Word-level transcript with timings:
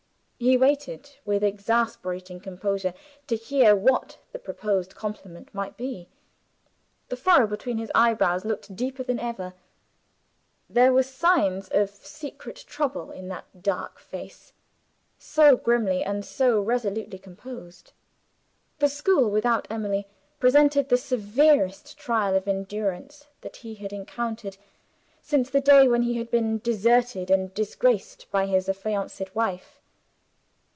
He 0.43 0.57
waited, 0.57 1.07
with 1.23 1.43
exasperating 1.43 2.39
composure, 2.39 2.95
to 3.27 3.35
hear 3.35 3.75
what 3.75 4.17
the 4.31 4.39
proposed 4.39 4.95
compliment 4.95 5.53
might 5.53 5.77
be. 5.77 6.09
The 7.09 7.15
furrow 7.15 7.45
between 7.45 7.77
his 7.77 7.91
eyebrows 7.93 8.43
looked 8.43 8.75
deeper 8.75 9.03
than 9.03 9.19
ever. 9.19 9.53
There 10.67 10.93
were 10.93 11.03
signs 11.03 11.67
of 11.67 11.91
secret 11.91 12.55
trouble 12.67 13.11
in 13.11 13.27
that 13.27 13.61
dark 13.61 13.99
face, 13.99 14.51
so 15.19 15.55
grimly 15.55 16.03
and 16.03 16.25
so 16.25 16.59
resolutely 16.59 17.19
composed. 17.19 17.93
The 18.79 18.89
school, 18.89 19.29
without 19.29 19.67
Emily, 19.69 20.07
presented 20.39 20.89
the 20.89 20.97
severest 20.97 21.99
trial 21.99 22.35
of 22.35 22.47
endurance 22.47 23.27
that 23.41 23.57
he 23.57 23.75
had 23.75 23.93
encountered, 23.93 24.57
since 25.21 25.51
the 25.51 25.61
day 25.61 25.87
when 25.87 26.01
he 26.01 26.15
had 26.17 26.31
been 26.31 26.57
deserted 26.57 27.29
and 27.29 27.53
disgraced 27.53 28.25
by 28.31 28.47
his 28.47 28.67
affianced 28.67 29.35
wife. 29.35 29.77